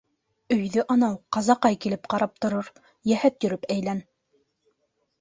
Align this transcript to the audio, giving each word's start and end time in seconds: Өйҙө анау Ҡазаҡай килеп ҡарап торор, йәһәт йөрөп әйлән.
Өйҙө 0.53 0.85
анау 0.95 1.17
Ҡазаҡай 1.37 1.79
килеп 1.87 2.11
ҡарап 2.15 2.35
торор, 2.47 2.73
йәһәт 3.13 3.43
йөрөп 3.49 3.73
әйлән. 3.77 4.07